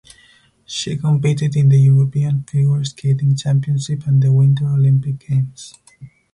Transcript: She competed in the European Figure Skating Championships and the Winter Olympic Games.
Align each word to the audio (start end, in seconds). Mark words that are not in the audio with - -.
She 0.65 0.97
competed 0.97 1.55
in 1.55 1.69
the 1.69 1.77
European 1.79 2.41
Figure 2.45 2.83
Skating 2.83 3.35
Championships 3.35 4.07
and 4.07 4.19
the 4.23 4.33
Winter 4.33 4.65
Olympic 4.67 5.19
Games. 5.19 5.75